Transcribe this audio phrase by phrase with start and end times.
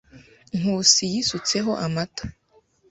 [0.57, 2.23] Nkusi yisutseho amata.